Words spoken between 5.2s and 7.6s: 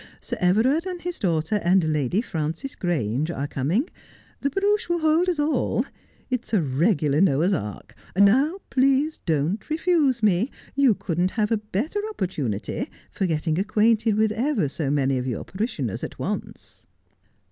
us all. It is a regular Noah's